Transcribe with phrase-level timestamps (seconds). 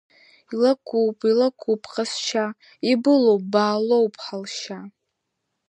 [0.51, 2.45] Илакууп, илакууп бҟазшьа,
[2.91, 4.79] ибылоуп Баалоу-ԥҳа лшьа.